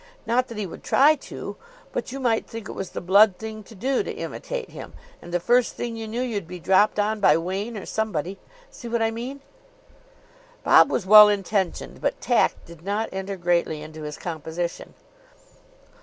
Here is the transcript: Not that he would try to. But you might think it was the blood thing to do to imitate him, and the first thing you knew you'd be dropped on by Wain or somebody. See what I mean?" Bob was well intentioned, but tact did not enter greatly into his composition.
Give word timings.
Not 0.25 0.47
that 0.47 0.57
he 0.57 0.65
would 0.65 0.81
try 0.83 1.13
to. 1.13 1.57
But 1.93 2.11
you 2.11 2.19
might 2.19 2.47
think 2.47 2.67
it 2.67 2.71
was 2.71 2.89
the 2.89 3.01
blood 3.01 3.37
thing 3.37 3.61
to 3.65 3.75
do 3.75 4.01
to 4.01 4.11
imitate 4.11 4.71
him, 4.71 4.93
and 5.21 5.31
the 5.31 5.39
first 5.39 5.75
thing 5.75 5.95
you 5.95 6.07
knew 6.07 6.23
you'd 6.23 6.47
be 6.47 6.57
dropped 6.59 6.97
on 6.99 7.19
by 7.19 7.37
Wain 7.37 7.77
or 7.77 7.85
somebody. 7.85 8.39
See 8.71 8.87
what 8.87 9.03
I 9.03 9.11
mean?" 9.11 9.41
Bob 10.63 10.89
was 10.89 11.05
well 11.05 11.29
intentioned, 11.29 12.01
but 12.01 12.19
tact 12.19 12.65
did 12.65 12.81
not 12.81 13.09
enter 13.11 13.37
greatly 13.37 13.83
into 13.83 14.01
his 14.01 14.17
composition. 14.17 14.95